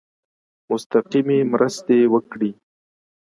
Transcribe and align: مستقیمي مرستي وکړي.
مستقیمي 0.69 1.39
مرستي 1.51 1.99
وکړي. 2.13 2.51